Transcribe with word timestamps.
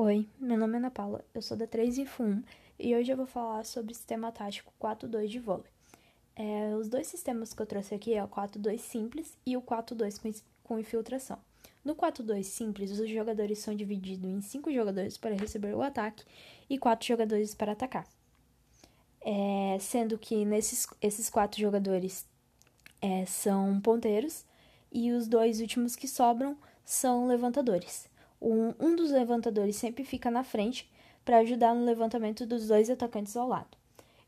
Oi, 0.00 0.28
meu 0.38 0.56
nome 0.56 0.74
é 0.74 0.76
Ana 0.76 0.92
Paula, 0.92 1.24
eu 1.34 1.42
sou 1.42 1.56
da 1.56 1.66
3 1.66 1.98
Info 1.98 2.22
1 2.22 2.44
e 2.78 2.94
hoje 2.94 3.10
eu 3.10 3.16
vou 3.16 3.26
falar 3.26 3.64
sobre 3.64 3.90
o 3.90 3.94
sistema 3.96 4.30
tático 4.30 4.72
4-2 4.80 5.26
de 5.26 5.40
vôlei. 5.40 5.72
É, 6.36 6.72
os 6.76 6.88
dois 6.88 7.08
sistemas 7.08 7.52
que 7.52 7.60
eu 7.60 7.66
trouxe 7.66 7.96
aqui 7.96 8.14
é 8.14 8.22
o 8.22 8.28
4-2 8.28 8.78
simples 8.78 9.36
e 9.44 9.56
o 9.56 9.60
4-2 9.60 10.20
com, 10.20 10.32
com 10.62 10.78
infiltração. 10.78 11.36
No 11.84 11.96
4-2 11.96 12.44
simples, 12.44 12.92
os 12.92 13.10
jogadores 13.10 13.58
são 13.58 13.74
divididos 13.74 14.30
em 14.30 14.40
5 14.40 14.72
jogadores 14.72 15.18
para 15.18 15.34
receber 15.34 15.74
o 15.74 15.82
ataque 15.82 16.24
e 16.70 16.78
4 16.78 17.04
jogadores 17.04 17.52
para 17.52 17.72
atacar. 17.72 18.06
É, 19.20 19.78
sendo 19.80 20.16
que 20.16 20.44
nesses 20.44 20.86
esses 21.02 21.28
4 21.28 21.60
jogadores 21.60 22.24
é, 23.02 23.26
são 23.26 23.80
ponteiros 23.80 24.44
e 24.92 25.10
os 25.10 25.26
dois 25.26 25.60
últimos 25.60 25.96
que 25.96 26.06
sobram 26.06 26.56
são 26.84 27.26
levantadores. 27.26 28.08
Um, 28.40 28.74
um 28.78 28.96
dos 28.96 29.10
levantadores 29.10 29.76
sempre 29.76 30.04
fica 30.04 30.30
na 30.30 30.44
frente 30.44 30.90
para 31.24 31.38
ajudar 31.38 31.74
no 31.74 31.84
levantamento 31.84 32.46
dos 32.46 32.68
dois 32.68 32.88
atacantes 32.88 33.36
ao 33.36 33.48
lado. 33.48 33.76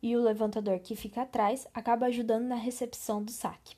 E 0.02 0.16
o 0.16 0.22
levantador 0.22 0.78
que 0.80 0.96
fica 0.96 1.22
atrás 1.22 1.66
acaba 1.74 2.06
ajudando 2.06 2.44
na 2.44 2.56
recepção 2.56 3.22
do 3.22 3.30
saque. 3.30 3.76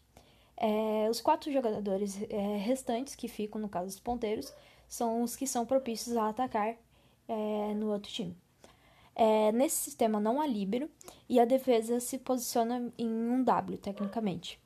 É, 0.56 1.08
os 1.10 1.20
quatro 1.20 1.52
jogadores 1.52 2.20
é, 2.30 2.56
restantes 2.58 3.14
que 3.14 3.28
ficam, 3.28 3.60
no 3.60 3.68
caso 3.68 3.86
dos 3.86 3.98
ponteiros, 3.98 4.52
são 4.88 5.22
os 5.22 5.34
que 5.34 5.46
são 5.46 5.66
propícios 5.66 6.16
a 6.16 6.28
atacar 6.28 6.76
é, 7.28 7.74
no 7.74 7.92
outro 7.92 8.12
time. 8.12 8.36
É, 9.14 9.50
nesse 9.52 9.76
sistema 9.76 10.20
não 10.20 10.40
há 10.40 10.46
líbero 10.46 10.90
e 11.28 11.40
a 11.40 11.44
defesa 11.44 11.98
se 12.00 12.18
posiciona 12.18 12.92
em 12.98 13.08
um 13.08 13.42
W, 13.42 13.78
tecnicamente. 13.78 14.60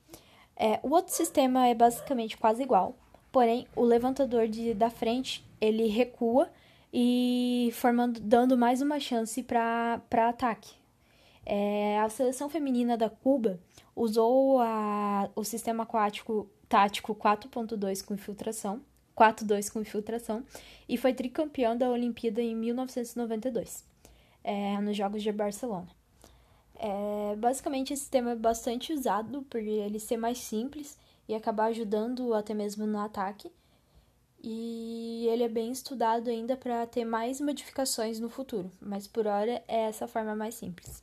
É, 0.57 0.81
o 0.83 0.91
outro 0.91 1.13
sistema 1.13 1.67
é 1.67 1.75
basicamente 1.75 2.37
quase 2.37 2.63
igual, 2.63 2.97
porém 3.31 3.67
o 3.77 3.85
levantador 3.85 4.49
de, 4.49 4.75
da 4.75 4.91
frente 4.91 5.46
ele 5.61 5.87
recua 5.87 6.51
e 6.93 7.71
formando, 7.75 8.21
dando 8.21 8.57
mais 8.57 8.81
uma 8.81 8.99
chance 8.99 9.43
para 9.43 10.01
ataque. 10.11 10.75
É, 11.45 12.01
a 12.01 12.09
seleção 12.09 12.49
feminina 12.49 12.97
da 12.97 13.09
Cuba 13.09 13.61
usou 13.95 14.61
a, 14.61 15.31
o 15.37 15.45
sistema 15.45 15.85
aquático 15.85 16.51
tático 16.69 17.15
4.2 17.15 18.05
com 18.05 18.15
infiltração, 18.15 18.81
4.2 19.17 19.73
com 19.73 19.81
infiltração, 19.81 20.45
e 20.89 20.97
foi 20.97 21.15
tricampeão 21.15 21.77
da 21.77 21.89
Olimpíada 21.89 22.43
em 22.43 22.55
1992, 22.57 23.85
é, 24.43 24.81
nos 24.81 24.97
Jogos 24.97 25.23
de 25.23 25.31
Barcelona. 25.31 25.89
É, 26.79 27.37
basicamente, 27.37 27.93
esse 27.93 28.03
sistema 28.03 28.33
é 28.33 28.37
bastante 28.37 28.93
usado 28.93 29.43
por 29.43 29.61
ele 29.61 29.99
ser 29.99 30.17
mais 30.17 30.39
simples 30.39 30.99
e 31.29 31.35
acabar 31.35 31.67
ajudando 31.67 32.35
até 32.35 32.53
mesmo 32.53 32.87
no 32.87 32.99
ataque 32.99 33.51
e 34.49 35.27
ele 35.27 35.43
é 35.43 35.49
bem 35.49 35.73
estudado 35.73 36.31
ainda 36.31 36.57
para 36.57 36.87
ter 36.87 37.05
mais 37.05 37.41
modificações 37.41 38.21
no 38.21 38.31
futuro, 38.31 38.71
mas 38.81 39.09
por 39.09 39.27
hora 39.27 39.61
é 39.67 39.81
essa 39.89 40.07
forma 40.07 40.37
mais 40.37 40.55
simples. 40.55 41.03